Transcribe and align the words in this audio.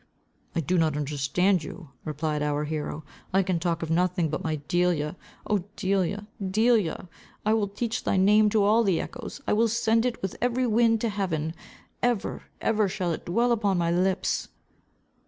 "I 0.55 0.61
do 0.61 0.79
not 0.79 0.97
understand 0.97 1.63
you," 1.63 1.89
replied 2.05 2.41
our 2.41 2.63
hero. 2.63 3.03
"I 3.31 3.43
can 3.43 3.59
talk 3.59 3.83
of 3.83 3.91
nothing 3.91 4.29
but 4.29 4.43
my 4.43 4.55
Delia. 4.67 5.15
Oh 5.47 5.65
Delia! 5.75 6.25
Delia! 6.43 7.07
I 7.45 7.53
will 7.53 7.67
teach 7.67 8.03
thy 8.03 8.17
name 8.17 8.49
to 8.49 8.63
all 8.63 8.83
the 8.83 8.99
echoes. 8.99 9.41
I 9.45 9.53
will 9.53 9.67
send 9.67 10.07
it 10.07 10.19
with 10.23 10.37
every 10.41 10.65
wind 10.65 11.01
to 11.01 11.09
heaven. 11.09 11.53
Ever, 12.01 12.41
ever, 12.61 12.89
shall 12.89 13.13
it 13.13 13.27
dwell 13.27 13.51
upon 13.51 13.77
my 13.77 13.91
lips." 13.91 14.47